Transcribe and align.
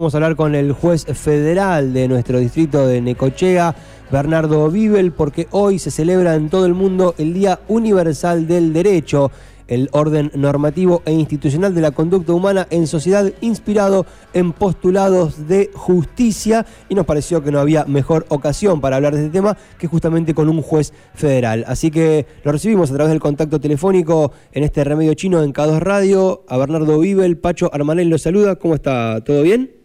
Vamos 0.00 0.14
a 0.14 0.18
hablar 0.18 0.36
con 0.36 0.54
el 0.54 0.70
juez 0.70 1.06
federal 1.06 1.92
de 1.92 2.06
nuestro 2.06 2.38
distrito 2.38 2.86
de 2.86 3.00
Necochea, 3.00 3.74
Bernardo 4.12 4.70
Vivel, 4.70 5.10
porque 5.10 5.48
hoy 5.50 5.80
se 5.80 5.90
celebra 5.90 6.36
en 6.36 6.50
todo 6.50 6.66
el 6.66 6.74
mundo 6.74 7.16
el 7.18 7.34
Día 7.34 7.58
Universal 7.66 8.46
del 8.46 8.72
Derecho, 8.72 9.32
el 9.66 9.88
orden 9.90 10.30
normativo 10.36 11.02
e 11.04 11.12
institucional 11.12 11.74
de 11.74 11.80
la 11.80 11.90
conducta 11.90 12.32
humana 12.32 12.68
en 12.70 12.86
sociedad 12.86 13.28
inspirado 13.40 14.06
en 14.34 14.52
postulados 14.52 15.48
de 15.48 15.68
justicia 15.74 16.64
y 16.88 16.94
nos 16.94 17.04
pareció 17.04 17.42
que 17.42 17.50
no 17.50 17.58
había 17.58 17.84
mejor 17.84 18.24
ocasión 18.28 18.80
para 18.80 18.94
hablar 18.94 19.16
de 19.16 19.24
este 19.24 19.32
tema 19.32 19.56
que 19.80 19.88
justamente 19.88 20.32
con 20.32 20.48
un 20.48 20.62
juez 20.62 20.92
federal. 21.14 21.64
Así 21.66 21.90
que 21.90 22.24
lo 22.44 22.52
recibimos 22.52 22.92
a 22.92 22.94
través 22.94 23.10
del 23.10 23.18
contacto 23.18 23.58
telefónico 23.58 24.30
en 24.52 24.62
este 24.62 24.84
remedio 24.84 25.14
chino 25.14 25.42
en 25.42 25.52
K2 25.52 25.80
Radio. 25.80 26.44
A 26.46 26.56
Bernardo 26.56 27.00
Vivel, 27.00 27.36
Pacho 27.36 27.68
Armanel 27.74 28.08
lo 28.08 28.18
saluda. 28.18 28.54
¿Cómo 28.54 28.76
está? 28.76 29.24
¿Todo 29.24 29.42
bien? 29.42 29.77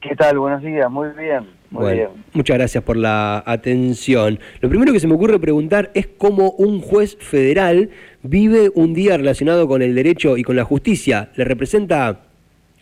¿Qué 0.00 0.16
tal? 0.16 0.38
Buenos 0.38 0.62
días, 0.62 0.90
muy 0.90 1.08
bien. 1.10 1.46
Muy 1.70 1.92
bien. 1.92 2.08
Muchas 2.32 2.56
gracias 2.56 2.82
por 2.82 2.96
la 2.96 3.42
atención. 3.46 4.40
Lo 4.60 4.70
primero 4.70 4.94
que 4.94 5.00
se 5.00 5.06
me 5.06 5.14
ocurre 5.14 5.38
preguntar 5.38 5.90
es 5.92 6.06
cómo 6.06 6.52
un 6.52 6.80
juez 6.80 7.18
federal 7.18 7.90
vive 8.22 8.70
un 8.74 8.94
día 8.94 9.18
relacionado 9.18 9.68
con 9.68 9.82
el 9.82 9.94
derecho 9.94 10.38
y 10.38 10.42
con 10.42 10.56
la 10.56 10.64
justicia. 10.64 11.28
¿Le 11.36 11.44
representa 11.44 12.20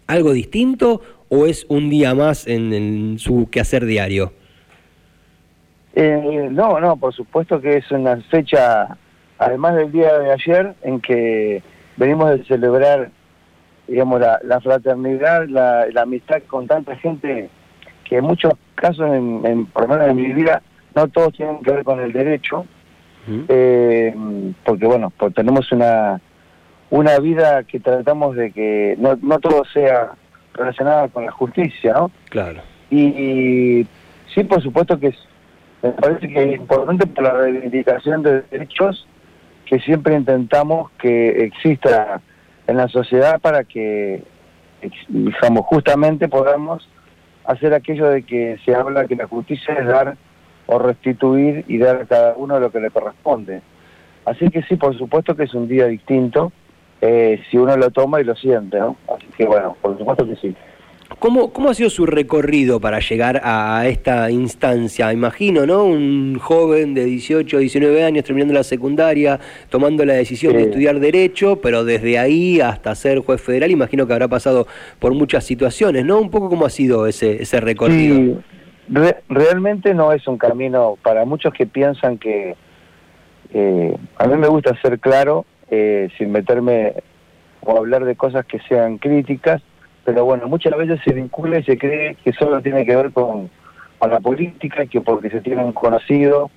algo 0.07 0.33
distinto 0.33 1.01
o 1.29 1.47
es 1.47 1.67
un 1.69 1.91
día 1.91 2.15
más 2.15 2.47
en, 2.47 3.19
su 3.19 3.49
quehacer 3.51 3.85
diario? 3.85 4.33
Eh, 5.95 6.49
no, 6.53 6.79
no, 6.79 6.97
por 6.97 7.13
supuesto 7.13 7.61
que 7.61 7.79
es 7.79 7.91
una 7.91 8.17
fecha, 8.31 8.97
además 9.39 9.75
del 9.75 9.91
día 9.91 10.17
de 10.21 10.33
ayer, 10.33 10.75
en 10.83 11.01
que 11.01 11.65
venimos 11.97 12.31
de 12.31 12.45
celebrar 12.45 13.11
digamos, 13.89 14.21
la, 14.21 14.61
fraternidad, 14.61 15.49
la, 15.49 16.03
amistad 16.03 16.43
con 16.47 16.67
tanta 16.67 16.95
gente 16.97 17.51
que 18.05 18.19
en 18.19 18.25
muchos 18.25 18.53
casos, 18.75 19.11
en, 19.13 19.67
por 19.67 19.83
lo 19.83 19.89
menos 19.89 20.09
en 20.09 20.17
mi 20.17 20.33
vida, 20.33 20.63
no 20.95 21.09
todos 21.09 21.33
tienen 21.33 21.61
que 21.63 21.73
ver 21.73 21.85
con 21.85 22.01
el 22.01 22.13
derecho, 22.13 22.67
eh, 23.49 24.15
porque 24.65 24.87
bueno, 24.87 25.13
pues 25.19 25.35
tenemos 25.35 25.71
una 25.73 26.21
una 26.91 27.19
vida 27.19 27.65
que 27.65 27.81
tratamos 27.81 28.37
de 28.37 28.51
que 28.51 28.97
no, 28.99 29.19
no 29.21 29.39
todo 29.39 29.65
sea 29.67 30.13
relacionado 30.55 31.09
con 31.11 31.27
la 31.27 31.33
justicia, 31.33 31.93
¿no? 31.93 32.11
Claro. 32.31 32.63
Y, 32.91 33.87
sí, 34.35 34.45
por 34.45 34.63
supuesto 34.63 34.99
que 34.99 35.09
es, 35.09 35.17
me 35.83 35.91
parece 35.91 36.29
que 36.29 36.43
es 36.43 36.61
importante 36.61 37.07
por 37.07 37.25
la 37.25 37.33
reivindicación 37.33 38.23
de 38.23 38.43
derechos 38.51 39.07
que 39.67 39.79
siempre 39.81 40.15
intentamos 40.15 40.91
que 40.93 41.45
exista 41.45 42.23
en 42.69 42.77
la 42.77 42.87
sociedad 42.89 43.41
para 43.41 43.65
que, 43.65 44.23
digamos, 45.09 45.67
justamente 45.67 46.29
podamos 46.29 46.89
hacer 47.45 47.75
aquello 47.75 48.09
de 48.11 48.23
que 48.23 48.59
se 48.65 48.75
habla 48.75 49.07
que 49.07 49.17
la 49.17 49.27
justicia 49.27 49.75
es 49.75 49.87
dar 49.87 50.17
o 50.67 50.79
restituir 50.79 51.65
y 51.67 51.79
dar 51.79 52.03
a 52.03 52.05
cada 52.05 52.35
uno 52.37 52.61
lo 52.61 52.71
que 52.71 52.79
le 52.79 52.91
corresponde. 52.91 53.63
Así 54.27 54.51
que 54.51 54.63
sí, 54.63 54.77
por 54.77 54.97
supuesto 54.97 55.35
que 55.35 55.45
es 55.45 55.55
un 55.55 55.67
día 55.67 55.87
distinto 55.87 56.53
eh, 57.01 57.43
si 57.51 57.57
uno 57.57 57.75
lo 57.77 57.91
toma 57.91 58.21
y 58.21 58.25
lo 58.25 58.37
siente, 58.37 58.79
¿no? 58.79 58.97
Así 59.09 59.27
que 59.37 59.47
bueno, 59.47 59.75
por 59.81 59.97
supuesto 59.97 60.27
que 60.27 60.37
sí. 60.37 60.55
¿Cómo, 61.19 61.53
¿Cómo 61.53 61.71
ha 61.71 61.75
sido 61.75 61.91
su 61.91 62.07
recorrido 62.07 62.79
para 62.79 63.01
llegar 63.01 63.41
a 63.43 63.85
esta 63.89 64.31
instancia? 64.31 65.13
Imagino, 65.13 65.67
¿no? 65.67 65.85
Un 65.85 66.39
joven 66.39 66.95
de 66.95 67.05
18, 67.07 67.59
19 67.59 68.05
años 68.05 68.25
terminando 68.25 68.55
la 68.55 68.63
secundaria, 68.63 69.41
tomando 69.69 70.05
la 70.05 70.15
decisión 70.15 70.53
de 70.53 70.63
estudiar 70.63 71.01
Derecho, 71.01 71.61
pero 71.61 71.85
desde 71.85 72.21
ahí 72.21 72.61
hasta 72.61 72.95
ser 72.95 73.19
juez 73.19 73.43
federal, 73.43 73.73
imagino 73.73 74.07
que 74.07 74.13
habrá 74.13 74.29
pasado 74.29 74.69
por 75.01 75.13
muchas 75.13 75.43
situaciones, 75.43 76.05
¿no? 76.05 76.21
Un 76.21 76.31
poco 76.31 76.49
cómo 76.49 76.67
ha 76.67 76.71
sido 76.71 77.09
ese, 77.09 77.43
ese 77.43 77.61
recorrido. 77.61 78.41
realmente 79.29 79.95
no 79.95 80.13
es 80.13 80.25
un 80.29 80.39
camino 80.39 80.99
para 81.03 81.25
muchos 81.25 81.53
que 81.53 81.67
piensan 81.67 82.19
que. 82.19 82.55
Eh, 83.53 83.97
a 84.19 84.27
mí 84.29 84.37
me 84.37 84.47
gusta 84.47 84.81
ser 84.81 85.01
claro, 85.01 85.47
eh, 85.69 86.11
sin 86.17 86.31
meterme 86.31 86.93
o 87.63 87.77
hablar 87.77 88.05
de 88.05 88.15
cosas 88.15 88.47
que 88.47 88.61
sean 88.69 88.99
críticas 88.99 89.63
pero 90.09 90.25
bueno, 90.25 90.49
muchas 90.49 90.75
veces 90.75 90.99
se 91.05 91.13
vincula 91.13 91.59
y 91.59 91.65
se 91.65 91.77
cree 91.77 92.15
que 92.25 92.33
solo 92.33 92.63
tiene 92.63 92.87
que 92.87 92.97
ver 92.97 93.13
con, 93.13 93.51
la 94.01 94.21
política, 94.21 94.87
que 94.87 95.03
porque 95.03 95.29
se 95.29 95.43
tienen 95.43 95.73
conocido 95.73 96.51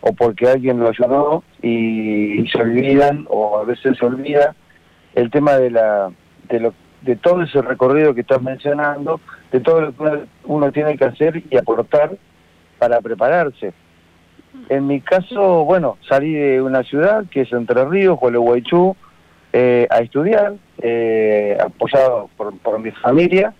o 0.00 0.14
porque 0.14 0.48
alguien 0.48 0.80
lo 0.80 0.88
ayudó 0.88 1.44
y, 1.60 2.48
se 2.48 2.58
olvidan 2.58 3.26
o 3.28 3.58
a 3.58 3.64
veces 3.64 3.98
se 3.98 4.06
olvida 4.06 4.56
el 5.14 5.30
tema 5.30 5.58
de 5.58 5.72
la 5.72 6.10
de 6.48 6.58
lo 6.58 6.72
de 7.02 7.16
todo 7.16 7.42
ese 7.42 7.60
recorrido 7.60 8.14
que 8.14 8.22
estás 8.22 8.40
mencionando, 8.40 9.20
de 9.52 9.60
todo 9.60 9.82
lo 9.82 9.92
que 9.94 10.24
uno, 10.44 10.72
tiene 10.72 10.96
que 10.96 11.04
hacer 11.04 11.42
y 11.50 11.58
aportar 11.58 12.16
para 12.78 13.02
prepararse. 13.02 13.74
En 14.70 14.86
mi 14.86 15.02
caso, 15.02 15.66
bueno, 15.66 15.98
salí 16.08 16.32
de 16.32 16.62
una 16.62 16.82
ciudad 16.82 17.26
que 17.30 17.42
es 17.42 17.52
Entre 17.52 17.84
Ríos, 17.84 18.18
Gualeguaychú, 18.18 18.96
eh, 19.52 19.86
a 19.90 19.98
estudiar, 19.98 20.54
eh, 20.78 21.56
apoyado 21.60 22.28
por, 22.36 22.78
mi 22.78 22.90
familia, 22.90 23.54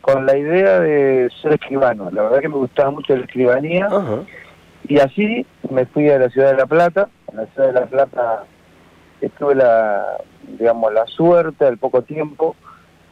con 0.00 0.26
la 0.26 0.36
idea 0.36 0.80
de 0.80 1.28
ser 1.40 1.54
escribano. 1.54 2.10
La 2.10 2.22
verdad 2.22 2.40
que 2.40 2.48
me 2.48 2.56
gustaba 2.56 2.90
mucho 2.90 3.16
la 3.16 3.24
escribanía. 3.24 3.88
Y 4.88 4.98
así 4.98 5.46
me 5.70 5.86
fui 5.86 6.08
a 6.08 6.18
la 6.18 6.28
ciudad 6.28 6.50
de 6.50 6.56
La 6.56 6.66
Plata. 6.66 7.08
En 7.30 7.36
la 7.36 7.46
ciudad 7.46 7.68
de 7.68 7.80
La 7.80 7.86
Plata 7.86 8.44
tuve 9.38 9.54
la, 9.54 10.18
digamos, 10.58 10.92
la 10.92 11.06
suerte 11.06 11.66
al 11.66 11.78
poco 11.78 12.02
tiempo 12.02 12.56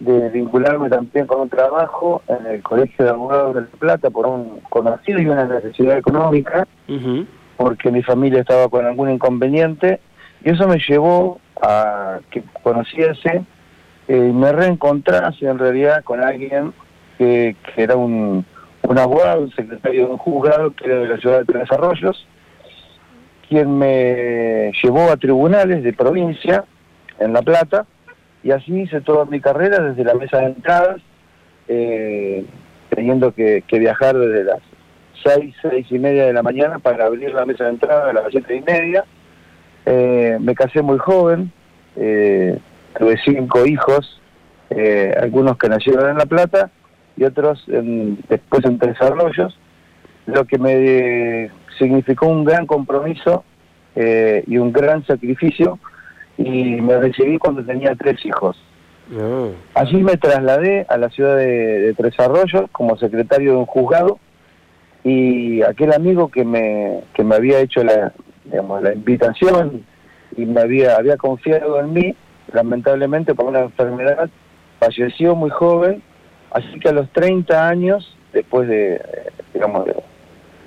de 0.01 0.31
vincularme 0.31 0.89
también 0.89 1.27
con 1.27 1.43
un 1.43 1.49
trabajo 1.49 2.23
en 2.27 2.47
el 2.47 2.63
Colegio 2.63 3.05
de 3.05 3.11
Abogados 3.11 3.55
de 3.55 3.61
La 3.61 3.67
Plata 3.79 4.11
por 4.11 4.27
un 4.27 4.61
conocido 4.69 5.21
y 5.21 5.27
una 5.27 5.45
necesidad 5.45 5.99
económica, 5.99 6.67
porque 7.57 7.91
mi 7.91 8.03
familia 8.03 8.41
estaba 8.41 8.69
con 8.69 8.87
algún 8.87 9.11
inconveniente, 9.11 10.01
y 10.45 10.51
eso 10.51 10.67
me 10.67 10.79
llevó 10.79 11.41
a 11.63 12.21
que 12.31 12.43
conociese 12.63 13.43
eh, 14.09 14.33
me 14.35 14.51
reencontrase 14.51 15.47
en 15.47 15.59
realidad 15.59 16.03
con 16.03 16.21
alguien 16.21 16.73
que, 17.17 17.55
era 17.77 17.95
un, 17.95 18.45
un 18.83 18.99
abogado, 18.99 19.43
un 19.43 19.53
secretario 19.53 20.07
de 20.07 20.13
un 20.13 20.19
juzgado 20.19 20.73
que 20.73 20.87
era 20.87 20.97
de 20.97 21.09
la 21.09 21.17
ciudad 21.19 21.39
de 21.41 21.45
Tres 21.45 21.71
Arroyos, 21.71 22.27
quien 23.49 23.79
me 23.79 24.73
llevó 24.83 25.13
a 25.13 25.17
tribunales 25.17 25.85
de 25.85 25.93
provincia 25.93 26.65
en 27.21 27.33
La 27.33 27.43
Plata 27.43 27.87
y 28.43 28.51
así 28.51 28.81
hice 28.81 29.01
toda 29.01 29.27
mi 29.27 29.41
carrera 29.41 29.81
desde 29.81 30.03
la 30.03 30.15
mesa 30.15 30.39
de 30.39 30.47
entradas, 30.47 31.01
eh, 31.69 32.45
teniendo 32.89 33.33
que, 33.33 33.63
viajar 33.71 34.19
desde 34.19 34.45
las 34.45 34.61
seis, 35.23 35.55
seis 35.63 35.87
y 35.91 35.99
media 35.99 36.27
de 36.27 36.33
la 36.33 36.43
mañana 36.43 36.79
para 36.79 37.07
abrir 37.07 37.33
la 37.33 37.47
mesa 37.47 37.65
de 37.65 37.71
entrada 37.71 38.11
a 38.11 38.13
las 38.13 38.25
siete 38.31 38.57
y 38.57 38.63
media. 38.63 39.05
Eh, 39.87 40.39
me 40.41 40.55
casé 40.55 40.83
muy 40.83 40.99
joven, 40.99 41.53
eh, 41.97 42.59
tuve 42.99 43.19
cinco 43.25 43.67
hijos, 43.67 44.21
eh, 44.71 45.15
algunos 45.21 45.57
que 45.59 45.69
nacieron 45.69 46.11
en 46.11 46.19
La 46.19 46.27
Plata 46.27 46.71
y 47.17 47.25
otros 47.25 47.65
después 47.67 48.65
en 48.65 48.79
Tres 48.79 49.01
Arroyos, 49.01 49.59
lo 50.27 50.45
que 50.45 50.59
me 50.59 51.51
significó 51.79 52.27
un 52.27 52.45
gran 52.45 52.67
compromiso 52.67 53.45
eh, 53.97 54.45
y 54.47 54.59
un 54.59 54.73
gran 54.73 55.05
sacrificio 55.05 55.79
y 56.39 56.81
me 56.81 56.99
recibí 56.99 57.39
cuando 57.39 57.65
tenía 57.65 57.95
tres 57.97 58.25
hijos. 58.25 58.57
Ah. 59.13 59.49
Allí 59.75 60.03
me 60.03 60.17
trasladé 60.17 60.87
a 60.89 60.97
la 60.97 61.09
ciudad 61.11 61.37
de, 61.37 61.93
Tres 61.97 62.19
Arroyos 62.21 62.71
como 62.71 62.97
secretario 62.97 63.53
de 63.53 63.57
un 63.59 63.67
juzgado 63.67 64.19
y 65.03 65.63
aquel 65.63 65.93
amigo 65.93 66.29
que 66.29 66.45
me, 66.45 67.01
que 67.15 67.25
me 67.25 67.35
había 67.35 67.59
hecho 67.59 67.83
la, 67.83 68.13
digamos, 68.51 68.83
la 68.83 68.93
invitación 68.93 69.85
y 70.37 70.45
me 70.45 70.61
había, 70.61 70.97
había 70.97 71.17
confiado 71.17 71.81
en 71.81 71.93
mí, 71.93 72.15
lamentablemente 72.53 73.35
por 73.35 73.47
una 73.47 73.61
enfermedad, 73.61 74.29
falleció 74.79 75.35
muy 75.35 75.51
joven, 75.51 76.03
así 76.51 76.79
que 76.81 76.89
a 76.89 76.93
los 76.93 77.11
30 77.11 77.69
años, 77.69 78.17
después 78.33 78.69
de, 78.69 79.01
digamos, 79.55 79.87
de, 79.87 79.95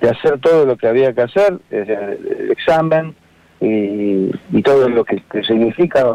hacer 0.08 0.38
todo 0.38 0.66
lo 0.66 0.76
que 0.76 0.86
había 0.86 1.14
que 1.14 1.22
hacer, 1.22 1.58
el, 1.70 2.50
examen 2.50 3.14
y, 3.60 4.30
todo 4.62 4.88
lo 4.88 5.04
que, 5.04 5.22
significa 5.46 6.14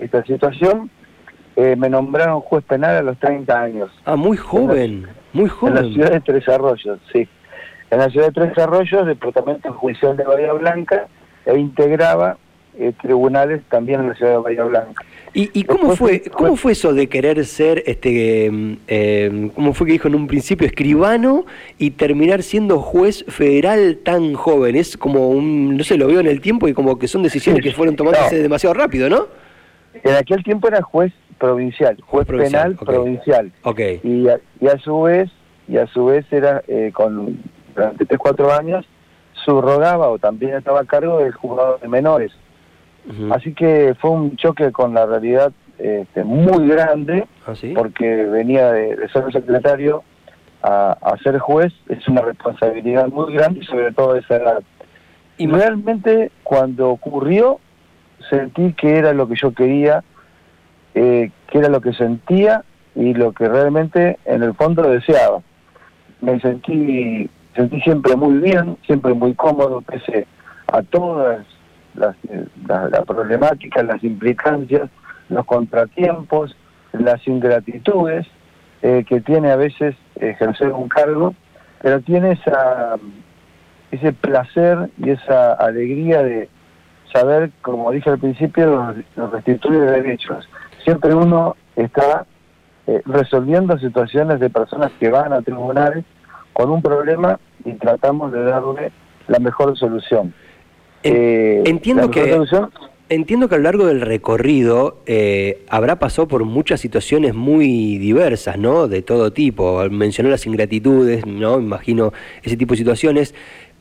esta 0.00 0.24
situación, 0.24 0.88
eh, 1.56 1.74
me 1.76 1.88
nombraron 1.88 2.40
juez 2.40 2.64
penal 2.64 2.96
a 2.96 3.02
los 3.02 3.18
30 3.18 3.60
años. 3.60 3.90
Ah, 4.04 4.16
muy 4.16 4.36
joven, 4.36 5.06
muy 5.32 5.48
joven. 5.48 5.76
En 5.76 5.84
la 5.84 5.92
ciudad 5.92 6.10
de 6.12 6.20
Tres 6.20 6.48
Arroyos, 6.48 6.98
sí. 7.12 7.28
En 7.94 8.00
la 8.00 8.10
ciudad 8.10 8.26
de 8.26 8.32
Tres 8.32 8.58
Arroyos, 8.58 9.06
Departamento 9.06 9.72
Judicial 9.72 10.16
de 10.16 10.24
Bahía 10.24 10.52
Blanca, 10.52 11.06
e 11.46 11.56
integraba 11.56 12.36
eh, 12.76 12.92
tribunales 13.00 13.62
también 13.70 14.00
en 14.00 14.08
la 14.08 14.14
ciudad 14.16 14.32
de 14.32 14.38
Bahía 14.38 14.64
Blanca. 14.64 15.04
¿Y, 15.32 15.62
cómo 15.62 15.94
fue 15.94 16.22
cómo 16.22 16.56
fue 16.56 16.72
eso 16.72 16.92
de 16.92 17.08
querer 17.08 17.44
ser, 17.44 17.84
este 17.86 18.50
eh, 18.88 19.50
cómo 19.54 19.74
fue 19.74 19.86
que 19.86 19.92
dijo 19.92 20.08
en 20.08 20.16
un 20.16 20.26
principio, 20.26 20.66
escribano 20.66 21.44
y 21.78 21.92
terminar 21.92 22.42
siendo 22.42 22.80
juez 22.80 23.24
federal 23.28 23.98
tan 24.02 24.34
joven? 24.34 24.74
Es 24.74 24.96
como 24.96 25.28
un, 25.28 25.76
no 25.76 25.84
sé, 25.84 25.96
lo 25.96 26.08
veo 26.08 26.18
en 26.18 26.26
el 26.26 26.40
tiempo 26.40 26.66
y 26.66 26.74
como 26.74 26.98
que 26.98 27.06
son 27.06 27.22
decisiones 27.22 27.62
que 27.62 27.70
fueron 27.70 27.94
tomándose 27.94 28.42
demasiado 28.42 28.74
rápido, 28.74 29.08
¿no? 29.08 29.28
En 30.02 30.14
aquel 30.16 30.42
tiempo 30.42 30.66
era 30.66 30.82
juez 30.82 31.12
provincial, 31.38 31.96
juez, 32.04 32.26
penal 32.26 32.74
provincial. 32.74 33.52
Okay. 33.62 34.00
Y, 34.02 34.26
a, 34.28 34.40
y 34.60 34.66
a 34.66 34.78
su 34.78 35.02
vez, 35.02 35.30
y 35.68 35.76
a 35.76 35.86
su 35.86 36.06
vez 36.06 36.24
era 36.32 36.62
eh, 36.66 36.90
con 36.92 37.38
durante 37.74 38.06
3 38.06 38.18
4 38.18 38.52
años 38.52 38.86
subrogaba 39.44 40.08
o 40.08 40.18
también 40.18 40.54
estaba 40.56 40.80
a 40.80 40.84
cargo 40.84 41.18
del 41.18 41.32
juzgado 41.32 41.78
de 41.78 41.88
menores. 41.88 42.32
Así 43.30 43.52
que 43.52 43.94
fue 44.00 44.12
un 44.12 44.36
choque 44.36 44.72
con 44.72 44.94
la 44.94 45.04
realidad 45.04 45.52
este, 45.78 46.24
muy 46.24 46.66
grande, 46.68 47.26
¿Ah, 47.46 47.52
porque 47.74 48.24
venía 48.24 48.72
de, 48.72 48.96
de, 48.96 49.08
ser 49.10 49.30
secretario 49.30 50.02
a, 50.62 50.92
a, 50.92 51.18
ser 51.18 51.38
juez, 51.38 51.72
es 51.90 52.08
una 52.08 52.22
responsabilidad 52.22 53.08
muy 53.08 53.34
grande, 53.34 53.62
sobre 53.66 53.92
todo 53.92 54.12
a 54.12 54.18
esa 54.20 54.36
edad. 54.36 54.62
Y 55.36 55.48
realmente 55.48 56.30
cuando 56.44 56.88
ocurrió, 56.88 57.58
sentí 58.30 58.72
que 58.72 58.96
era 58.96 59.12
lo 59.12 59.28
que 59.28 59.34
yo 59.36 59.52
quería, 59.52 60.02
eh, 60.94 61.30
que 61.48 61.58
era 61.58 61.68
lo 61.68 61.80
que 61.80 61.92
sentía 61.92 62.64
y 62.94 63.14
lo 63.14 63.32
que 63.32 63.48
realmente 63.48 64.18
en 64.24 64.42
el 64.42 64.54
fondo 64.54 64.82
deseaba. 64.82 65.40
Me 66.20 66.40
sentí 66.40 67.28
sentí 67.54 67.80
siempre 67.80 68.16
muy 68.16 68.38
bien, 68.38 68.76
siempre 68.86 69.14
muy 69.14 69.34
cómodo, 69.34 69.80
pese 69.80 70.26
a 70.72 70.82
todas 70.82 71.44
las, 71.94 72.16
las, 72.66 73.04
problemáticas, 73.04 73.84
las 73.84 74.02
implicancias, 74.02 74.90
los 75.28 75.44
contratiempos, 75.46 76.56
las 76.92 77.26
ingratitudes 77.26 78.26
eh, 78.82 79.04
que 79.08 79.20
tiene 79.20 79.50
a 79.50 79.56
veces 79.56 79.96
ejercer 80.16 80.72
un 80.72 80.88
cargo, 80.88 81.34
pero 81.80 82.00
tiene 82.00 82.32
esa, 82.32 82.96
ese 83.90 84.12
placer 84.12 84.90
y 84.98 85.10
esa 85.10 85.52
alegría 85.54 86.22
de 86.22 86.48
saber, 87.12 87.50
como 87.62 87.90
dije 87.92 88.10
al 88.10 88.18
principio, 88.18 88.94
los, 89.16 89.30
restituir 89.30 89.80
de 89.80 90.02
derechos. 90.02 90.48
Siempre 90.82 91.14
uno 91.14 91.56
está 91.76 92.26
eh, 92.86 93.00
resolviendo 93.06 93.78
situaciones 93.78 94.40
de 94.40 94.50
personas 94.50 94.90
que 94.98 95.10
van 95.10 95.32
a 95.32 95.42
tribunales 95.42 96.04
con 96.54 96.70
un 96.70 96.80
problema 96.80 97.38
y 97.64 97.72
tratamos 97.74 98.32
de 98.32 98.42
darle 98.44 98.92
la 99.28 99.38
mejor 99.38 99.76
solución. 99.76 100.32
Eh, 101.02 101.62
entiendo 101.66 102.10
que 102.10 102.34
entiendo 103.10 103.48
que 103.48 103.56
a 103.56 103.58
lo 103.58 103.64
largo 103.64 103.86
del 103.86 104.00
recorrido 104.00 105.02
eh, 105.04 105.64
habrá 105.68 105.98
pasado 105.98 106.26
por 106.26 106.44
muchas 106.44 106.80
situaciones 106.80 107.34
muy 107.34 107.98
diversas, 107.98 108.56
¿no? 108.58 108.88
De 108.88 109.02
todo 109.02 109.32
tipo. 109.32 109.84
Mencionó 109.90 110.30
las 110.30 110.46
ingratitudes, 110.46 111.26
¿no? 111.26 111.60
Imagino 111.60 112.12
ese 112.42 112.56
tipo 112.56 112.72
de 112.72 112.78
situaciones. 112.78 113.34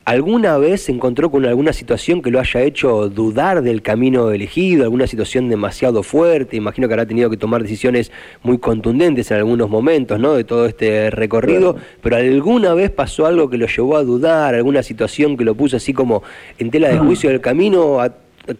¿Alguna 0.06 0.58
vez 0.58 0.84
se 0.84 0.92
encontró 0.92 1.32
con 1.32 1.46
alguna 1.46 1.72
situación 1.72 2.22
que 2.22 2.30
lo 2.30 2.42
haya 2.42 2.62
hecho 2.62 3.08
dudar 3.08 3.62
del 3.62 3.82
camino 3.82 4.32
elegido, 4.32 4.84
alguna 4.84 5.08
situación 5.08 5.48
demasiado 5.48 6.04
fuerte? 6.04 6.58
Imagino 6.58 6.90
que 6.90 6.94
habrá 6.94 7.06
tenido 7.06 7.30
que 7.30 7.38
tomar 7.38 7.62
decisiones 7.62 8.12
muy 8.42 8.58
contundentes 8.58 9.32
en 9.32 9.38
algunos 9.38 9.70
momentos, 9.70 10.20
¿no? 10.20 10.34
De 10.34 10.44
todo 10.44 10.66
este 10.66 11.10
recorrido, 11.10 11.78
pero 12.02 12.18
¿alguna 12.18 12.74
vez 12.74 12.92
pasó 12.92 13.26
algo 13.26 13.50
que 13.50 13.58
lo 13.58 13.66
llevó 13.66 13.96
a 13.96 14.04
dudar, 14.04 14.56
alguna 14.56 14.84
situación 14.84 15.38
que 15.38 15.46
lo 15.46 15.56
puso 15.56 15.78
así 15.78 15.94
como 15.94 16.22
en 16.60 16.70
tela 16.70 16.90
de 16.90 16.98
juicio 16.98 17.30
del 17.30 17.40
camino 17.40 18.00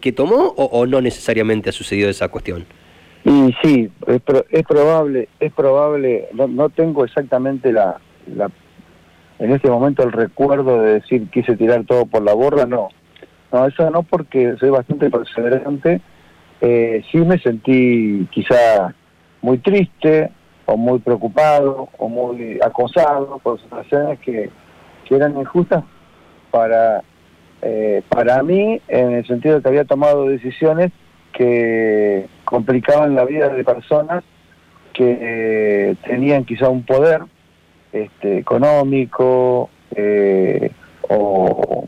que 0.00 0.12
tomó 0.12 0.54
o, 0.56 0.86
no 0.86 1.02
necesariamente 1.02 1.68
ha 1.68 1.72
sucedido 1.72 2.08
esa 2.08 2.28
cuestión? 2.28 2.64
Y 3.22 3.54
sí, 3.62 3.90
es, 4.06 4.22
probable, 4.62 5.28
es 5.40 5.52
probable, 5.52 6.26
no, 6.32 6.70
tengo 6.70 7.04
exactamente 7.04 7.70
la, 7.70 7.98
la 8.34 8.50
en 9.38 9.52
este 9.52 9.70
momento 9.70 10.02
el 10.02 10.12
recuerdo 10.12 10.82
de 10.82 10.94
decir 10.94 11.28
quise 11.30 11.56
tirar 11.56 11.84
todo 11.84 12.06
por 12.06 12.22
la 12.22 12.34
borda, 12.34 12.66
no. 12.66 12.88
No, 13.52 13.66
eso 13.66 13.88
no 13.90 14.02
porque 14.02 14.56
soy 14.58 14.70
bastante 14.70 15.10
perseverante. 15.10 16.00
Eh, 16.60 17.02
sí 17.10 17.18
me 17.18 17.38
sentí 17.38 18.26
quizá 18.32 18.94
muy 19.42 19.58
triste 19.58 20.30
o 20.66 20.76
muy 20.76 20.98
preocupado 20.98 21.88
o 21.98 22.08
muy 22.08 22.58
acosado 22.62 23.38
por 23.42 23.60
situaciones 23.60 24.18
que, 24.20 24.50
que 25.04 25.14
eran 25.14 25.38
injustas 25.38 25.84
para, 26.50 27.02
eh, 27.62 28.02
para 28.08 28.42
mí 28.42 28.80
en 28.88 29.12
el 29.12 29.26
sentido 29.26 29.56
de 29.56 29.62
que 29.62 29.68
había 29.68 29.84
tomado 29.84 30.26
decisiones 30.26 30.90
que 31.32 32.26
complicaban 32.44 33.14
la 33.14 33.24
vida 33.24 33.48
de 33.48 33.64
personas 33.64 34.24
que 34.92 35.18
eh, 35.20 35.96
tenían 36.04 36.44
quizá 36.44 36.68
un 36.68 36.84
poder 36.84 37.22
este, 37.94 38.38
económico 38.38 39.70
eh, 39.94 40.70
o, 41.08 41.86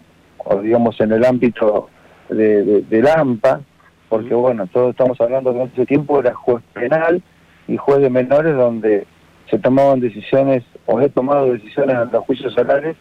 digamos 0.62 1.00
en 1.00 1.12
el 1.12 1.25
ámbito 1.25 1.88
de, 2.29 2.82
de, 2.82 3.11
AMPA, 3.11 3.61
porque 4.08 4.35
bueno, 4.35 4.67
todos 4.69 4.91
estamos 4.91 5.20
hablando 5.20 5.53
que 5.53 5.62
en 5.62 5.70
ese 5.75 5.87
tiempo 5.87 6.20
era 6.20 6.32
juez 6.35 6.62
penal 6.73 7.23
y 7.67 7.76
juez 7.76 8.00
de 8.00 8.11
menores 8.11 8.55
donde 8.55 9.06
se 9.50 9.58
tomaban 9.58 10.00
decisiones 10.00 10.62
o 10.87 11.00
he 11.00 11.08
tomado 11.08 11.53
decisiones 11.53 11.97
en 11.97 12.12
los 12.12 12.25
juicios 12.25 12.56
orales 12.56 12.97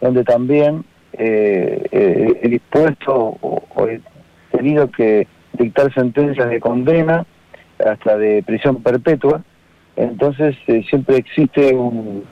donde 0.00 0.24
también 0.24 0.84
eh, 1.14 1.82
eh, 1.90 2.40
he 2.42 2.48
dispuesto 2.48 3.38
o, 3.40 3.88
he 3.88 4.00
tenido 4.50 4.90
que 4.90 5.26
dictar 5.54 5.92
sentencias 5.94 6.48
de 6.50 6.60
condena 6.60 7.24
hasta 7.84 8.18
de 8.18 8.42
prisión 8.42 8.82
perpetua. 8.82 9.42
Entonces 9.96 10.56
eh, 10.66 10.84
siempre 10.88 11.16
existe 11.16 11.74
un, 11.74 12.24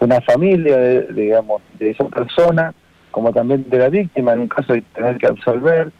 una 0.00 0.20
familia, 0.20 0.76
de, 0.76 1.06
digamos, 1.12 1.62
de 1.78 1.90
esa 1.90 2.04
persona, 2.04 2.74
como 3.10 3.32
también 3.32 3.64
de 3.68 3.78
la 3.78 3.88
víctima, 3.88 4.32
en 4.32 4.40
un 4.40 4.48
caso 4.48 4.74
de 4.74 4.82
tener 4.82 5.16
que 5.18 5.26
absolver, 5.26 5.90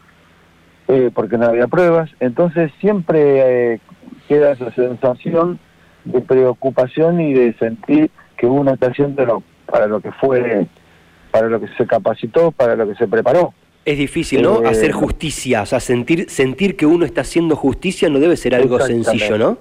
eh, 0.87 1.09
porque 1.13 1.37
no 1.37 1.47
había 1.47 1.67
pruebas. 1.67 2.09
Entonces 2.19 2.71
siempre 2.79 3.73
eh, 3.73 3.79
queda 4.27 4.51
esa 4.51 4.71
sensación 4.73 5.59
de 6.05 6.21
preocupación 6.21 7.19
y 7.19 7.33
de 7.33 7.53
sentir 7.53 8.11
que 8.37 8.45
uno 8.45 8.73
está 8.73 8.87
haciendo 8.87 9.43
para 9.65 9.87
lo 9.87 9.99
que 9.99 10.11
fue, 10.13 10.67
para 11.31 11.47
lo 11.47 11.59
que 11.59 11.67
se 11.77 11.85
capacitó, 11.85 12.51
para 12.51 12.75
lo 12.75 12.87
que 12.87 12.95
se 12.95 13.07
preparó. 13.07 13.53
Es 13.83 13.97
difícil, 13.97 14.41
¿no? 14.41 14.63
Eh, 14.63 14.67
Hacer 14.67 14.91
justicia, 14.91 15.61
o 15.61 15.65
sea, 15.65 15.79
sentir, 15.79 16.29
sentir 16.29 16.75
que 16.75 16.85
uno 16.85 17.05
está 17.05 17.21
haciendo 17.21 17.55
justicia 17.55 18.09
no 18.09 18.19
debe 18.19 18.37
ser 18.37 18.53
algo 18.53 18.79
sencillo, 18.79 19.37
¿no? 19.37 19.57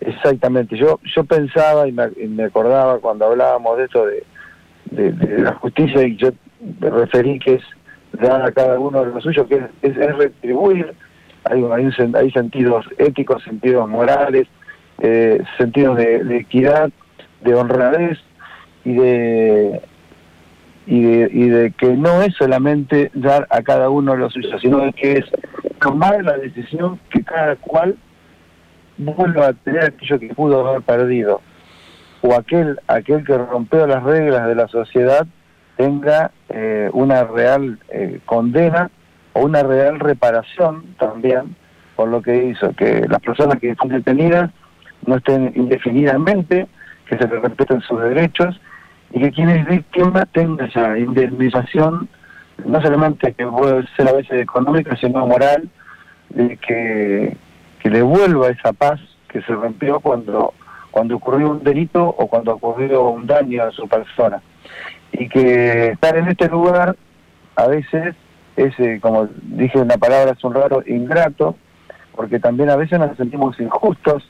Exactamente, 0.00 0.76
yo 0.76 1.00
yo 1.14 1.24
pensaba 1.24 1.88
y 1.88 1.92
me, 1.92 2.44
acordaba 2.44 2.98
cuando 2.98 3.26
hablábamos 3.26 3.78
de 3.78 3.84
eso 3.84 4.06
de, 4.06 4.24
la 5.38 5.54
justicia 5.54 6.02
y 6.02 6.16
yo 6.16 6.30
me 6.80 6.90
referí 6.90 7.38
que 7.38 7.54
es 7.54 7.62
dar 8.12 8.42
a 8.42 8.52
cada 8.52 8.78
uno 8.78 9.04
de 9.04 9.12
lo 9.12 9.20
suyo, 9.20 9.46
que 9.48 9.62
es, 9.82 9.96
retribuir, 9.96 10.94
hay, 11.44 11.64
hay, 11.64 11.90
hay, 12.14 12.30
sentidos 12.30 12.86
éticos, 12.98 13.42
sentidos 13.42 13.88
morales, 13.88 14.46
eh, 14.98 15.42
sentidos 15.58 15.96
de, 15.96 16.36
equidad, 16.36 16.90
de 17.40 17.54
honradez 17.54 18.18
y 18.84 18.94
de, 18.94 19.80
y 20.86 21.02
de 21.02 21.30
y 21.32 21.48
de 21.48 21.70
que 21.72 21.88
no 21.96 22.22
es 22.22 22.34
solamente 22.36 23.10
dar 23.14 23.46
a 23.50 23.62
cada 23.62 23.90
uno 23.90 24.14
lo 24.14 24.30
suyo, 24.30 24.58
sino 24.60 24.92
que 24.92 25.18
es 25.18 25.24
tomar 25.80 26.22
la 26.22 26.36
decisión 26.38 26.98
que 27.10 27.22
cada 27.22 27.56
cual 27.56 27.96
vuelva 28.98 29.48
a 29.48 29.52
tener 29.52 29.84
aquello 29.84 30.18
que 30.18 30.34
pudo 30.34 30.66
haber 30.66 30.82
perdido, 30.82 31.40
o 32.22 32.34
aquel, 32.34 32.78
aquel 32.86 33.24
que 33.24 33.36
rompió 33.36 33.86
las 33.86 34.02
reglas 34.02 34.46
de 34.46 34.54
la 34.54 34.68
sociedad 34.68 35.26
tenga 35.76 36.30
eh, 36.48 36.88
una 36.92 37.24
real 37.24 37.78
eh, 37.90 38.20
condena 38.24 38.90
o 39.34 39.40
una 39.44 39.62
real 39.62 40.00
reparación 40.00 40.94
también 40.98 41.54
por 41.94 42.08
lo 42.08 42.20
que 42.22 42.44
hizo, 42.44 42.72
que 42.72 43.06
las 43.08 43.20
personas 43.20 43.58
que 43.58 43.70
están 43.70 43.88
detenidas 43.88 44.50
no 45.06 45.16
estén 45.16 45.52
indefinidamente, 45.54 46.66
que 47.06 47.16
se 47.16 47.26
les 47.26 47.42
respeten 47.42 47.80
sus 47.80 48.00
derechos 48.02 48.60
y 49.12 49.20
que 49.20 49.32
quien 49.32 49.48
es 49.48 49.66
víctima 49.66 50.26
tenga 50.26 50.66
esa 50.66 50.98
indemnización, 50.98 52.08
no 52.64 52.80
solamente 52.82 53.32
que 53.32 53.46
puede 53.46 53.86
ser 53.96 54.08
a 54.08 54.12
veces 54.12 54.40
económica, 54.42 54.96
sino 54.96 55.26
moral, 55.26 55.68
de 56.30 56.56
que 56.58 57.36
que 57.86 57.90
devuelva 57.90 58.48
esa 58.48 58.72
paz 58.72 58.98
que 59.28 59.40
se 59.42 59.52
rompió 59.52 60.00
cuando, 60.00 60.54
cuando 60.90 61.14
ocurrió 61.14 61.52
un 61.52 61.62
delito 61.62 62.04
o 62.04 62.26
cuando 62.26 62.54
ocurrió 62.54 63.10
un 63.10 63.28
daño 63.28 63.62
a 63.62 63.70
su 63.70 63.86
persona. 63.86 64.42
Y 65.12 65.28
que 65.28 65.90
estar 65.92 66.16
en 66.16 66.26
este 66.26 66.48
lugar 66.48 66.96
a 67.54 67.66
veces 67.68 68.16
es, 68.56 68.74
eh, 68.80 68.98
como 69.00 69.28
dije 69.40 69.78
una 69.78 69.98
palabra 69.98 70.32
es 70.32 70.42
un 70.42 70.54
raro, 70.54 70.82
ingrato, 70.84 71.54
porque 72.16 72.40
también 72.40 72.70
a 72.70 72.76
veces 72.76 72.98
nos 72.98 73.16
sentimos 73.16 73.60
injustos, 73.60 74.28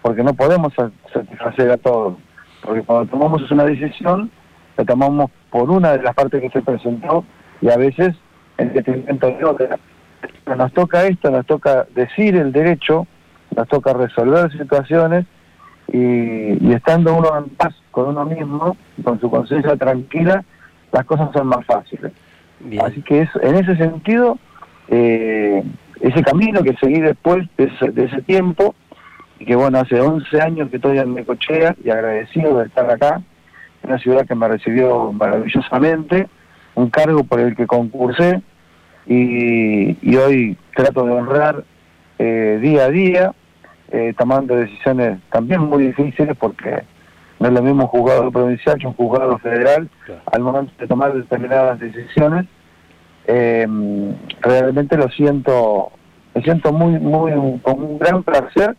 porque 0.00 0.22
no 0.22 0.32
podemos 0.32 0.72
satisfacer 1.12 1.72
a 1.72 1.76
todos. 1.76 2.16
Porque 2.62 2.80
cuando 2.84 3.10
tomamos 3.10 3.50
una 3.50 3.64
decisión, 3.64 4.30
la 4.78 4.84
tomamos 4.86 5.30
por 5.50 5.68
una 5.68 5.92
de 5.92 6.02
las 6.02 6.14
partes 6.14 6.40
que 6.40 6.48
se 6.48 6.62
presentó 6.62 7.22
y 7.60 7.68
a 7.68 7.76
veces 7.76 8.16
en 8.56 8.72
detrimento 8.72 9.26
de 9.26 9.44
otra 9.44 9.78
nos 10.56 10.72
toca 10.72 11.04
esto, 11.06 11.30
nos 11.30 11.46
toca 11.46 11.86
decir 11.94 12.36
el 12.36 12.52
derecho, 12.52 13.06
nos 13.56 13.68
toca 13.68 13.92
resolver 13.92 14.50
situaciones 14.52 15.26
y, 15.92 16.72
estando 16.72 17.14
uno 17.14 17.36
en 17.38 17.50
paz 17.50 17.74
con 17.90 18.08
uno 18.08 18.24
mismo, 18.24 18.76
con 19.02 19.20
su 19.20 19.30
conciencia 19.30 19.76
tranquila, 19.76 20.44
las 20.92 21.04
cosas 21.04 21.30
son 21.32 21.48
más 21.48 21.64
fáciles. 21.66 22.12
Así 22.82 23.02
que 23.02 23.22
es, 23.22 23.30
en 23.42 23.56
ese 23.56 23.76
sentido, 23.76 24.38
eh, 24.88 25.62
ese 26.00 26.22
camino 26.22 26.62
que 26.62 26.74
seguí 26.76 27.00
después 27.00 27.46
de 27.56 27.70
ese, 28.04 28.22
tiempo 28.22 28.74
y 29.38 29.44
que 29.44 29.56
bueno, 29.56 29.78
hace 29.78 30.00
11 30.00 30.40
años 30.40 30.70
que 30.70 30.76
estoy 30.76 30.98
en 30.98 31.14
Necochea 31.14 31.74
y 31.82 31.90
agradecido 31.90 32.58
de 32.58 32.66
estar 32.66 32.90
acá, 32.90 33.20
en 33.82 33.90
una 33.90 33.98
ciudad 33.98 34.26
que 34.26 34.34
me 34.34 34.48
recibió 34.48 35.12
maravillosamente, 35.12 36.28
un 36.74 36.90
cargo 36.90 37.24
por 37.24 37.40
el 37.40 37.54
que 37.54 37.66
concursé 37.66 38.42
y, 39.06 40.16
hoy 40.16 40.56
trato 40.74 41.04
de 41.04 41.12
honrar 41.12 41.64
eh, 42.18 42.58
día 42.60 42.84
a 42.84 42.90
día, 42.90 43.32
eh, 43.90 44.14
tomando 44.16 44.56
decisiones 44.56 45.18
también 45.30 45.60
muy 45.60 45.86
difíciles 45.86 46.36
porque 46.38 46.82
no 47.38 47.48
es 47.48 47.52
lo 47.52 47.62
mismo 47.62 47.82
un 47.82 47.88
juzgado 47.88 48.30
provincial 48.30 48.78
que 48.78 48.86
un 48.86 48.94
juzgado 48.94 49.38
federal 49.38 49.88
al 50.32 50.42
momento 50.42 50.72
de 50.78 50.86
tomar 50.86 51.12
determinadas 51.12 51.78
decisiones. 51.78 52.46
Eh, 53.26 53.66
realmente 54.40 54.96
lo 54.96 55.08
siento, 55.10 55.92
me 56.34 56.42
siento 56.42 56.72
muy, 56.72 56.98
muy 56.98 57.58
con 57.60 57.82
un 57.82 57.98
gran 57.98 58.22
placer 58.22 58.76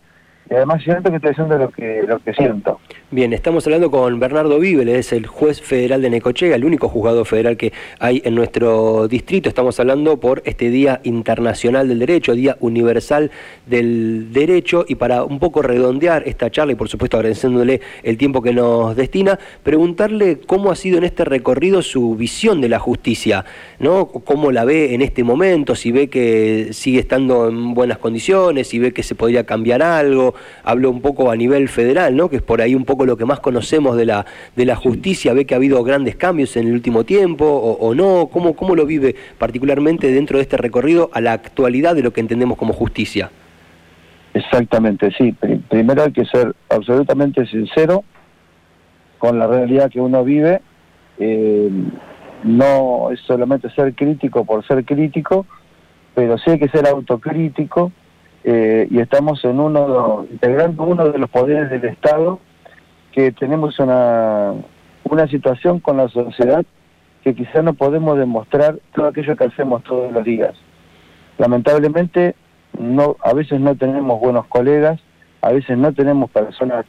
y 0.48 0.54
además 0.54 0.82
siento 0.82 1.10
que 1.10 1.16
estoy 1.16 1.32
haciendo 1.32 1.58
lo 1.58 1.70
que, 1.70 2.02
lo 2.06 2.18
que 2.20 2.32
siento. 2.32 2.80
Bien, 3.10 3.32
estamos 3.32 3.66
hablando 3.66 3.90
con 3.90 4.18
Bernardo 4.20 4.58
Víbel, 4.58 4.88
es 4.88 5.12
el 5.12 5.26
juez 5.26 5.60
federal 5.60 6.02
de 6.02 6.10
Necochea, 6.10 6.54
el 6.54 6.64
único 6.64 6.88
juzgado 6.88 7.24
federal 7.24 7.56
que 7.56 7.72
hay 7.98 8.22
en 8.24 8.34
nuestro 8.34 9.08
distrito. 9.08 9.48
Estamos 9.48 9.78
hablando 9.80 10.18
por 10.18 10.42
este 10.44 10.70
Día 10.70 11.00
Internacional 11.04 11.88
del 11.88 11.98
Derecho, 11.98 12.34
Día 12.34 12.56
Universal 12.60 13.30
del 13.66 14.32
Derecho, 14.32 14.84
y 14.88 14.96
para 14.96 15.24
un 15.24 15.38
poco 15.40 15.62
redondear 15.62 16.22
esta 16.26 16.50
charla, 16.50 16.72
y 16.72 16.76
por 16.76 16.88
supuesto 16.88 17.16
agradeciéndole 17.16 17.80
el 18.02 18.16
tiempo 18.16 18.40
que 18.40 18.52
nos 18.52 18.94
destina, 18.94 19.38
preguntarle 19.62 20.40
cómo 20.46 20.70
ha 20.70 20.76
sido 20.76 20.98
en 20.98 21.04
este 21.04 21.24
recorrido 21.24 21.82
su 21.82 22.14
visión 22.14 22.60
de 22.60 22.68
la 22.68 22.78
justicia, 22.78 23.44
¿no? 23.80 24.06
¿Cómo 24.06 24.52
la 24.52 24.64
ve 24.64 24.94
en 24.94 25.02
este 25.02 25.24
momento? 25.24 25.74
Si 25.74 25.90
ve 25.90 26.08
que 26.08 26.68
sigue 26.72 27.00
estando 27.00 27.48
en 27.48 27.74
buenas 27.74 27.98
condiciones, 27.98 28.68
si 28.68 28.78
ve 28.78 28.92
que 28.92 29.02
se 29.02 29.14
podría 29.14 29.44
cambiar 29.44 29.82
algo, 29.82 30.35
hablo 30.64 30.90
un 30.90 31.00
poco 31.00 31.30
a 31.30 31.36
nivel 31.36 31.68
federal, 31.68 32.16
¿no? 32.16 32.28
que 32.28 32.36
es 32.36 32.42
por 32.42 32.60
ahí 32.60 32.74
un 32.74 32.84
poco 32.84 33.06
lo 33.06 33.16
que 33.16 33.24
más 33.24 33.40
conocemos 33.40 33.96
de 33.96 34.06
la, 34.06 34.26
de 34.54 34.64
la 34.64 34.76
justicia, 34.76 35.32
ve 35.32 35.44
que 35.46 35.54
ha 35.54 35.56
habido 35.56 35.82
grandes 35.84 36.16
cambios 36.16 36.56
en 36.56 36.68
el 36.68 36.74
último 36.74 37.04
tiempo 37.04 37.44
o, 37.46 37.94
no, 37.94 38.28
¿Cómo, 38.32 38.54
¿cómo 38.54 38.74
lo 38.74 38.86
vive 38.86 39.14
particularmente 39.38 40.10
dentro 40.10 40.38
de 40.38 40.42
este 40.42 40.56
recorrido 40.56 41.10
a 41.12 41.20
la 41.20 41.32
actualidad 41.32 41.94
de 41.94 42.02
lo 42.02 42.12
que 42.12 42.20
entendemos 42.20 42.58
como 42.58 42.72
justicia? 42.72 43.30
Exactamente, 44.34 45.10
sí. 45.16 45.34
Primero 45.68 46.02
hay 46.02 46.12
que 46.12 46.26
ser 46.26 46.54
absolutamente 46.68 47.46
sincero 47.46 48.04
con 49.18 49.38
la 49.38 49.46
realidad 49.46 49.90
que 49.90 50.00
uno 50.00 50.24
vive. 50.24 50.60
Eh, 51.18 51.70
no 52.44 53.10
es 53.10 53.20
solamente 53.20 53.70
ser 53.70 53.94
crítico 53.94 54.44
por 54.44 54.66
ser 54.66 54.84
crítico, 54.84 55.46
pero 56.14 56.36
sí 56.38 56.50
hay 56.50 56.58
que 56.58 56.68
ser 56.68 56.86
autocrítico 56.86 57.92
eh, 58.48 58.86
y 58.92 59.00
estamos 59.00 59.44
en 59.44 59.58
uno 59.58 60.24
integrando 60.30 60.84
uno 60.84 61.08
de 61.10 61.18
los 61.18 61.28
poderes 61.28 61.68
del 61.68 61.84
Estado 61.84 62.38
que 63.10 63.32
tenemos 63.32 63.76
una, 63.80 64.52
una 65.02 65.26
situación 65.26 65.80
con 65.80 65.96
la 65.96 66.08
sociedad 66.08 66.64
que 67.24 67.34
quizás 67.34 67.64
no 67.64 67.74
podemos 67.74 68.16
demostrar 68.16 68.78
todo 68.94 69.08
aquello 69.08 69.34
que 69.34 69.46
hacemos 69.46 69.82
todos 69.82 70.12
los 70.12 70.22
días. 70.22 70.54
Lamentablemente 71.38 72.36
no 72.78 73.16
a 73.20 73.34
veces 73.34 73.58
no 73.58 73.74
tenemos 73.74 74.20
buenos 74.20 74.46
colegas, 74.46 75.00
a 75.40 75.50
veces 75.50 75.76
no 75.76 75.92
tenemos 75.92 76.30
personas 76.30 76.86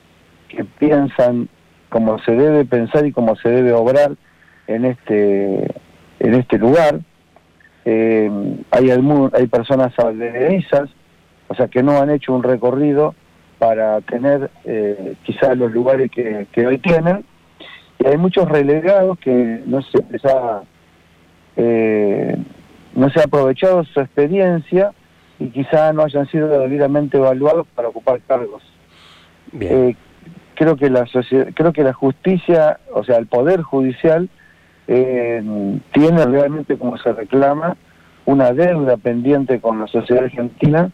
que 0.50 0.64
piensan 0.64 1.50
como 1.90 2.20
se 2.20 2.34
debe 2.34 2.66
pensar 2.66 3.04
y 3.08 3.12
como 3.12 3.36
se 3.36 3.50
debe 3.50 3.74
obrar 3.74 4.12
en 4.68 4.86
este 4.86 5.74
en 6.20 6.36
este 6.36 6.60
lugar. 6.60 7.00
Eh, 7.84 8.30
hay, 8.70 8.92
hay 8.92 9.48
personas 9.48 9.98
advenerizas 9.98 10.92
o 11.48 11.56
sea 11.56 11.68
que 11.68 11.84
no 11.84 11.98
han 11.98 12.10
hecho 12.10 12.34
un 12.34 12.44
recorrido 12.44 13.16
para 13.60 14.02
tener 14.02 14.52
eh, 14.66 15.16
quizás 15.24 15.58
los 15.58 15.72
lugares 15.72 16.12
que, 16.12 16.68
hoy 16.68 16.78
tienen. 16.78 17.26
Y 18.00 18.08
hay 18.08 18.18
muchos 18.18 18.48
relegados 18.48 19.18
que 19.20 19.62
no 19.66 19.82
se 19.82 19.98
ha, 20.28 20.62
eh, 21.56 22.38
no 22.94 23.10
se 23.10 23.20
ha 23.20 23.24
aprovechado 23.24 23.84
su 23.86 24.00
experiencia 24.00 24.92
y 25.40 25.48
quizá 25.48 25.94
no 25.94 26.04
hayan 26.04 26.28
sido 26.28 26.48
debidamente 26.48 27.18
evaluados 27.18 27.68
para 27.76 27.88
ocupar 27.88 28.22
cargos. 28.28 28.64
Eh, 29.60 29.96
creo 30.56 30.76
que 30.76 30.90
la 30.90 31.06
creo 31.54 31.74
que 31.74 31.84
la 31.84 31.94
justicia, 31.94 32.80
o 32.94 33.04
sea, 33.04 33.18
el 33.18 33.28
poder 33.28 33.62
judicial 33.62 34.30
eh, 34.88 35.42
tiene 35.94 36.26
realmente 36.26 36.78
como 36.78 36.98
se 36.98 37.14
reclama 37.14 37.78
una 38.26 38.52
deuda 38.52 38.98
pendiente 38.98 39.60
con 39.60 39.80
la 39.80 39.88
sociedad 39.88 40.26
argentina 40.26 40.92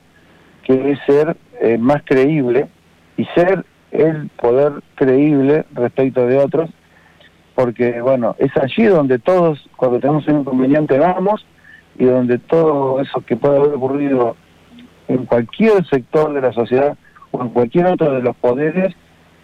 que 0.63 0.91
es 0.91 0.99
ser 1.05 1.35
eh, 1.61 1.77
más 1.77 2.01
creíble 2.03 2.67
y 3.17 3.25
ser 3.35 3.65
el 3.91 4.29
poder 4.29 4.81
creíble 4.95 5.65
respecto 5.73 6.25
de 6.25 6.37
otros, 6.37 6.69
porque 7.55 8.01
bueno, 8.01 8.35
es 8.39 8.51
allí 8.57 8.85
donde 8.85 9.19
todos, 9.19 9.69
cuando 9.75 9.99
tenemos 9.99 10.27
un 10.27 10.39
inconveniente, 10.39 10.97
vamos, 10.97 11.45
y 11.97 12.05
donde 12.05 12.39
todo 12.39 12.99
eso 13.01 13.21
que 13.21 13.35
puede 13.35 13.57
haber 13.57 13.75
ocurrido 13.75 14.35
en 15.07 15.25
cualquier 15.25 15.85
sector 15.87 16.33
de 16.33 16.41
la 16.41 16.53
sociedad 16.53 16.97
o 17.31 17.41
en 17.41 17.49
cualquier 17.49 17.85
otro 17.85 18.11
de 18.13 18.21
los 18.21 18.35
poderes, 18.35 18.95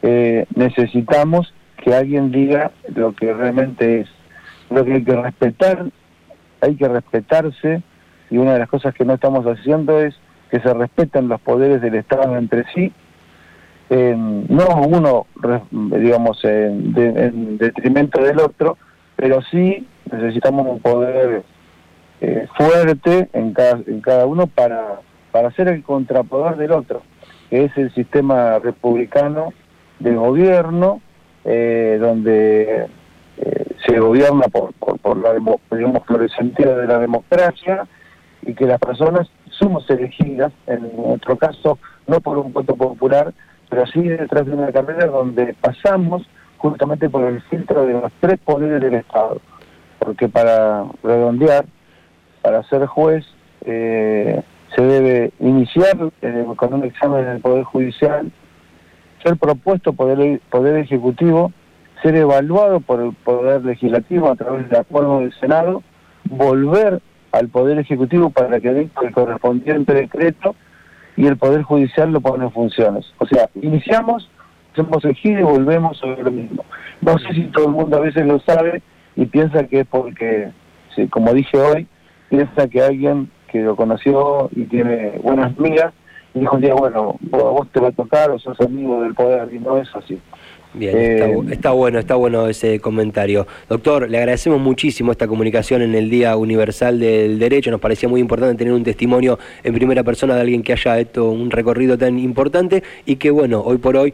eh, 0.02 0.46
necesitamos 0.56 1.54
que 1.78 1.94
alguien 1.94 2.32
diga 2.32 2.72
lo 2.96 3.14
que 3.14 3.34
realmente 3.34 4.02
es. 4.02 4.10
Lo 4.70 4.84
que 4.86 4.94
hay 4.94 5.04
que 5.04 5.16
respetar, 5.16 5.86
hay 6.62 6.76
que 6.76 6.88
respetarse, 6.88 7.82
y 8.30 8.38
una 8.38 8.54
de 8.54 8.60
las 8.60 8.70
cosas 8.70 8.94
que 8.94 9.06
no 9.06 9.14
estamos 9.14 9.46
haciendo 9.46 10.00
es 10.00 10.16
que 10.50 10.60
se 10.60 10.74
respeten 10.74 11.28
los 11.28 11.40
poderes 11.42 11.82
del 11.82 11.96
Estado 11.96 12.36
entre 12.38 12.66
sí, 12.74 12.92
no 13.90 14.66
uno, 14.88 15.26
digamos, 15.72 16.44
en, 16.44 17.58
detrimento 17.58 18.22
del 18.22 18.40
otro, 18.40 18.78
pero 19.16 19.42
sí 19.50 19.88
necesitamos 20.12 20.68
un 20.68 20.80
poder 20.80 21.44
eh, 22.22 22.48
fuerte 22.56 23.30
en 23.34 23.54
cada, 23.54 23.82
en 23.86 24.02
cada 24.02 24.26
uno 24.26 24.48
para, 24.48 25.00
para 25.32 25.52
ser 25.52 25.70
el 25.70 25.84
contrapoder 25.84 26.58
del 26.58 26.72
otro, 26.72 27.02
que 27.50 27.66
es 27.66 27.78
el 27.78 27.94
sistema 27.94 28.60
republicano 28.60 29.54
de 30.00 30.16
gobierno, 30.16 31.02
eh, 31.46 31.98
donde 32.00 32.88
eh, 33.38 33.66
se 33.86 34.00
gobierna 34.00 34.48
por, 34.48 34.74
por, 34.74 35.00
por, 35.00 35.18
la, 35.18 35.34
digamos, 35.34 36.04
por 36.04 36.22
el 36.22 36.30
sentido 36.32 36.78
de 36.78 36.88
la 36.88 37.00
democracia 37.00 37.88
y 38.42 38.54
que 38.54 38.66
las 38.66 38.80
personas 38.80 39.30
somos 39.60 39.88
elegidas, 39.90 40.52
en 40.68 40.90
nuestro 40.96 41.38
caso, 41.38 41.78
no 42.08 42.20
por 42.22 42.38
un 42.38 42.54
voto 42.54 42.76
popular, 42.76 43.34
pero 43.70 43.86
sí 43.88 44.02
detrás 44.02 44.46
de 44.46 44.54
una 44.54 44.72
carrera 44.72 45.08
donde 45.08 45.54
pasamos 45.62 46.28
justamente 46.58 47.10
por 47.10 47.24
el 47.24 47.42
filtro 47.44 47.86
de 47.86 47.94
los 47.94 48.12
tres 48.20 48.40
poderes 48.40 48.82
del 48.82 48.96
Estado. 48.96 49.40
Porque 50.00 50.28
para 50.28 50.86
redondear, 51.04 51.66
para 52.42 52.64
ser 52.64 52.86
juez, 52.86 53.26
eh, 53.66 54.42
se 54.76 54.82
debe 54.82 55.32
iniciar 55.40 55.98
eh, 56.22 56.46
con 56.56 56.74
un 56.74 56.84
examen 56.86 57.26
en 57.26 57.30
el 57.32 57.42
Poder 57.42 57.64
Judicial, 57.64 58.32
ser 59.24 59.38
propuesto 59.38 59.94
por 59.94 60.10
el 60.10 60.40
Poder 60.50 60.78
Ejecutivo, 60.78 61.52
ser 62.02 62.16
evaluado 62.16 62.80
por 62.80 63.02
el 63.02 63.14
Poder 63.14 63.66
Legislativo 63.66 64.30
a 64.30 64.36
través 64.36 64.70
del 64.70 64.80
acuerdo 64.80 65.20
del 65.20 65.34
Senado, 65.40 65.84
volver 66.30 67.02
al 67.32 67.50
Poder 67.50 67.80
Ejecutivo 67.80 68.30
para 68.30 68.60
que 68.60 68.74
dé 68.74 68.90
el 69.02 69.12
correspondiente 69.12 69.94
decreto 69.94 70.56
y 71.16 71.28
el 71.28 71.38
Poder 71.38 71.64
Judicial 71.64 72.12
lo 72.12 72.22
pone 72.22 72.46
en 72.46 72.52
funciones. 72.52 73.14
O 73.18 73.26
sea, 73.26 73.50
iniciamos, 73.62 74.30
hacemos 74.72 75.04
el 75.06 75.16
giro 75.16 75.40
y 75.40 75.44
volvemos 75.44 75.98
sobre 75.98 76.24
lo 76.24 76.32
mismo. 76.32 76.64
No 77.02 77.18
sé 77.18 77.34
si 77.34 77.44
todo 77.46 77.66
el 77.66 77.72
mundo 77.72 77.98
a 77.98 78.02
veces 78.02 78.26
lo 78.26 78.40
sabe 78.40 78.82
y 79.16 79.26
piensa 79.26 79.66
que 79.66 79.82
es 79.82 79.88
porque, 79.88 80.52
como 81.10 81.34
dije 81.34 81.58
hoy, 81.58 81.88
piensa 82.30 82.68
que 82.68 82.82
alguien 82.82 83.30
que 83.52 83.62
lo 83.62 83.76
conoció 83.76 84.50
y 84.56 84.64
tiene 84.66 85.20
buenas 85.24 85.58
migas, 85.58 85.94
dijo 86.34 86.56
un 86.56 86.62
día, 86.62 86.74
bueno, 86.74 87.18
vos 87.22 87.68
te 87.72 87.80
va 87.80 87.90
a 87.90 87.92
tocar 87.92 88.32
o 88.32 88.40
sos 88.40 88.60
amigo 88.62 89.02
del 89.02 89.16
poder, 89.16 89.54
y 89.54 89.60
no 89.60 89.78
es 89.78 89.90
así. 89.96 90.20
Bien, 90.74 90.96
eh, 90.96 91.40
está, 91.50 91.72
bueno, 91.72 91.98
está 91.98 92.16
bueno 92.16 92.48
ese 92.48 92.80
comentario. 92.80 93.48
Doctor, 93.68 94.08
le 94.08 94.20
agradecemos 94.20 94.60
muchísimo 94.60 95.12
esta 95.12 95.28
comunicación 95.28 95.82
en 95.82 95.96
el 95.96 96.12
Día 96.12 96.38
Universal 96.38 97.00
del 97.00 97.40
Derecho. 97.40 97.72
Nos 97.72 97.80
parecía 97.80 98.08
muy 98.08 98.22
importante 98.22 98.56
tener 98.56 98.74
un 98.74 98.84
testimonio 98.84 99.40
en 99.64 99.74
primera 99.74 100.04
persona 100.04 100.36
de 100.36 100.42
alguien 100.42 100.62
que 100.62 100.74
haya 100.74 101.00
hecho 101.00 101.32
un 101.32 101.50
recorrido 101.50 101.98
tan 101.98 102.20
importante 102.20 102.84
y 103.06 103.16
que, 103.16 103.32
bueno, 103.32 103.62
hoy 103.62 103.78
por 103.78 103.98
hoy 103.98 104.14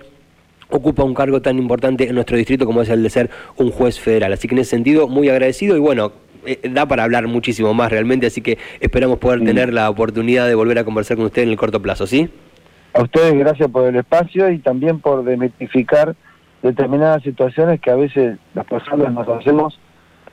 ocupa 0.70 1.04
un 1.04 1.14
cargo 1.14 1.42
tan 1.42 1.58
importante 1.58 2.08
en 2.08 2.16
nuestro 2.16 2.38
distrito 2.38 2.66
como 2.66 2.82
es 2.82 2.90
el 2.90 3.04
de 3.04 3.10
ser 3.10 3.30
un 3.58 3.70
juez 3.72 4.00
federal. 4.00 4.32
Así 4.32 4.48
que 4.48 4.56
en 4.56 4.60
ese 4.60 4.72
sentido, 4.72 5.10
muy 5.10 5.28
agradecido 5.28 5.76
y 5.76 5.80
bueno, 5.80 6.14
eh, 6.46 6.60
da 6.72 6.86
para 6.86 7.04
hablar 7.04 7.28
muchísimo 7.28 7.74
más 7.74 7.92
realmente, 7.92 8.28
así 8.28 8.42
que 8.42 8.58
esperamos 8.80 9.20
poder 9.20 9.44
tener 9.44 9.74
la 9.74 9.90
oportunidad 9.90 10.48
de 10.48 10.56
volver 10.56 10.80
a 10.80 10.86
conversar 10.86 11.18
con 11.18 11.26
usted 11.26 11.44
en 11.44 11.50
el 11.50 11.58
corto 11.58 11.82
plazo, 11.82 12.08
¿sí? 12.08 12.30
A 12.94 13.04
ustedes 13.04 13.34
gracias 13.34 13.70
por 13.70 13.88
el 13.88 13.96
espacio 13.98 14.50
y 14.50 14.60
también 14.60 15.00
por 15.00 15.26
demitificar 15.26 16.16
determinadas 16.62 17.24
situaciones 17.24 17.80
que 17.80 17.92
a 17.92 17.96
veces 17.96 18.38
las 18.54 18.66
personas 18.66 19.14
nos 19.14 19.28
hacemos 19.28 19.80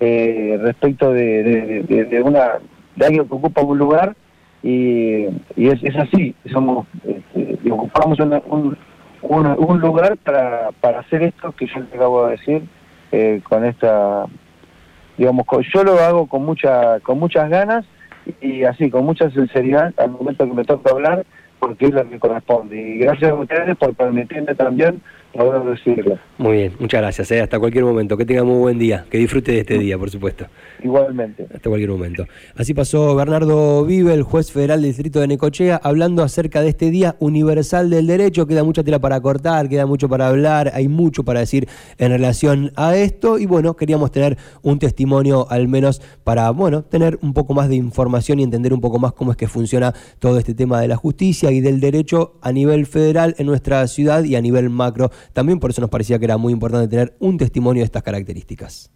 eh, 0.01 0.59
respecto 0.61 1.13
de, 1.13 2.23
una 2.25 2.59
de 2.97 3.07
alguien 3.07 3.29
que 3.29 3.35
ocupa 3.35 3.63
un 3.63 3.79
lugar 3.79 4.17
y, 4.63 5.27
es, 5.57 5.97
así, 5.97 6.35
somos 6.53 6.87
este, 7.05 7.71
ocupamos 7.71 8.19
un, 8.21 8.77
un, 9.23 9.81
lugar 9.81 10.17
para, 10.19 10.71
para 10.81 11.01
hacer 11.01 11.23
esto 11.23 11.53
que 11.53 11.67
yo 11.67 11.85
te 11.85 11.97
acabo 11.97 12.27
de 12.27 12.33
decir 12.33 12.63
eh, 13.11 13.41
con 13.49 13.65
esta 13.65 14.27
digamos 15.19 15.47
yo 15.73 15.85
lo 15.85 15.99
hago 15.99 16.27
con 16.27 16.45
mucha 16.45 17.01
con 17.01 17.19
muchas 17.19 17.51
ganas 17.51 17.85
y 18.41 18.65
así 18.65 18.91
con 18.91 19.05
mucha 19.05 19.31
sinceridad 19.31 19.93
al 19.97 20.11
momento 20.11 20.47
que 20.47 20.53
me 20.53 20.65
toca 20.65 20.91
hablar 20.91 21.25
porque 21.63 21.87
es 21.87 21.93
lo 21.93 22.09
que 22.09 22.19
corresponde. 22.19 22.77
Y 22.77 22.99
gracias 22.99 23.31
a 23.31 23.35
ustedes 23.35 23.77
por 23.77 23.95
permitirme 23.95 24.53
también 24.57 25.01
poder 25.33 25.63
decirlo. 25.65 26.19
Muy 26.39 26.57
bien, 26.57 26.73
muchas 26.79 27.01
gracias. 27.01 27.31
Eh. 27.31 27.41
Hasta 27.41 27.59
cualquier 27.59 27.85
momento. 27.85 28.17
Que 28.17 28.25
tenga 28.25 28.45
muy 28.45 28.59
buen 28.59 28.79
día. 28.79 29.05
Que 29.11 29.19
disfrute 29.19 29.53
de 29.53 29.61
este 29.61 29.79
día, 29.79 29.99
por 29.99 30.11
supuesto. 30.11 30.47
Igualmente. 30.83 31.47
Hasta 31.55 31.69
cualquier 31.69 31.91
momento. 31.91 32.27
Así 32.57 32.75
pasó 32.75 33.15
Bernardo 33.15 33.85
Vive, 33.85 34.15
el 34.15 34.23
juez 34.23 34.51
federal 34.51 34.83
del 34.83 34.91
distrito 34.91 35.21
de 35.21 35.29
Necochea, 35.29 35.81
hablando 35.83 36.23
acerca 36.23 36.61
de 36.61 36.71
este 36.71 36.91
Día 36.91 37.17
Universal 37.21 37.91
del 37.91 38.07
Derecho. 38.07 38.47
Queda 38.47 38.65
mucha 38.65 38.83
tela 38.83 38.99
para 38.99 39.21
cortar, 39.21 39.69
queda 39.69 39.87
mucho 39.87 40.09
para 40.09 40.29
hablar, 40.29 40.73
hay 40.75 40.89
mucho 40.89 41.25
para 41.25 41.41
decir 41.41 41.69
en 41.99 42.11
relación 42.11 42.73
a 42.77 42.97
esto. 42.97 43.39
Y 43.39 43.47
bueno, 43.47 43.77
queríamos 43.77 44.11
tener 44.11 44.37
un 44.63 44.79
testimonio 44.79 45.47
al 45.51 45.69
menos 45.69 46.03
para, 46.25 46.51
bueno, 46.51 46.83
tener 46.83 47.19
un 47.23 47.33
poco 47.33 47.55
más 47.55 47.69
de 47.69 47.77
información 47.77 48.41
y 48.41 48.43
entender 48.43 48.73
un 48.73 48.81
poco 48.81 48.99
más 48.99 49.13
cómo 49.13 49.31
es 49.31 49.37
que 49.37 49.49
funciona 49.49 49.95
todo 50.19 50.39
este 50.39 50.55
tema 50.55 50.81
de 50.81 50.89
la 50.89 50.97
justicia 50.97 51.51
y 51.51 51.61
del 51.61 51.81
derecho 51.81 52.35
a 52.43 52.53
nivel 52.53 52.87
federal 52.87 53.35
en 53.39 53.47
nuestra 53.47 53.87
ciudad 53.87 54.25
y 54.25 54.37
a 54.37 54.41
nivel 54.41 54.71
macro 54.71 55.11
también 55.33 55.61
por 55.61 55.71
eso 55.71 55.81
nos 55.81 55.91
parecía 55.91 56.19
que 56.19 56.25
era 56.25 56.37
muy 56.37 56.53
importante 56.53 56.89
tener 56.89 57.15
un 57.19 57.39
testimonio 57.39 57.81
de 57.81 57.87
estas 57.87 58.03
características. 58.03 58.91